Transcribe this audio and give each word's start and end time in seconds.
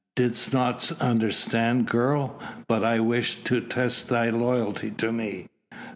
"Didst 0.15 0.51
not 0.51 0.91
understand, 0.99 1.85
girl, 1.85 2.39
that 2.67 2.83
I 2.83 2.97
but 2.97 3.03
wished 3.03 3.45
to 3.45 3.61
test 3.61 4.09
thy 4.09 4.31
loyalty 4.31 4.89
to 4.89 5.11
me? 5.11 5.47